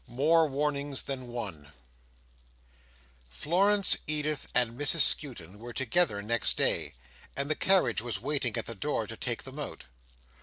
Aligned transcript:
More 0.07 0.47
Warnings 0.47 1.03
than 1.03 1.27
One 1.27 1.69
Florence, 3.29 3.95
Edith, 4.07 4.47
and 4.55 4.71
Mrs 4.71 5.01
Skewton 5.01 5.59
were 5.59 5.73
together 5.73 6.23
next 6.23 6.57
day, 6.57 6.95
and 7.35 7.51
the 7.51 7.55
carriage 7.55 8.01
was 8.01 8.19
waiting 8.19 8.57
at 8.57 8.65
the 8.65 8.73
door 8.73 9.05
to 9.05 9.15
take 9.15 9.43
them 9.43 9.59
out. 9.59 9.85